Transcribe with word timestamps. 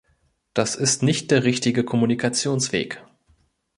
Das 0.55 0.75
ist 0.75 1.03
nicht 1.03 1.29
der 1.29 1.43
richtige 1.43 1.83
Kommunikationsweg. 1.83 3.03